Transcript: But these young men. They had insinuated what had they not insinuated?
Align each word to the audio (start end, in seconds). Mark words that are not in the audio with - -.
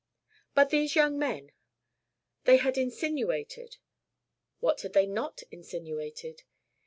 But 0.55 0.71
these 0.71 0.95
young 0.95 1.19
men. 1.19 1.51
They 2.45 2.57
had 2.57 2.75
insinuated 2.75 3.77
what 4.59 4.81
had 4.81 4.93
they 4.93 5.05
not 5.05 5.43
insinuated? 5.51 6.41